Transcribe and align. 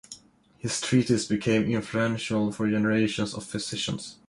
His 0.57 0.81
treatises 0.81 1.27
became 1.27 1.65
influential 1.69 2.51
for 2.51 2.67
generations 2.67 3.35
of 3.35 3.45
physicians. 3.45 4.17